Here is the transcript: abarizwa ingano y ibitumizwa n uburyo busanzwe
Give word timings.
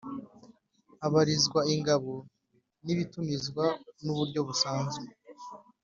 abarizwa 1.05 1.59
ingano 1.73 2.15
y 2.85 2.89
ibitumizwa 2.93 3.65
n 4.03 4.05
uburyo 4.13 4.39
busanzwe 4.47 5.05